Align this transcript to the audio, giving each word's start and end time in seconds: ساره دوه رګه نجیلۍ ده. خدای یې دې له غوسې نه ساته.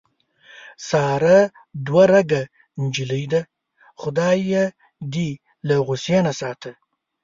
ساره 0.87 1.37
دوه 1.85 2.03
رګه 2.13 2.41
نجیلۍ 2.81 3.25
ده. 3.33 3.41
خدای 4.01 4.37
یې 4.51 4.63
دې 5.13 5.29
له 5.67 5.75
غوسې 5.85 6.17
نه 6.27 6.33
ساته. 6.39 6.71